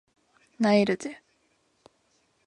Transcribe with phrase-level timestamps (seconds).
[0.59, 1.21] 萎えるぜ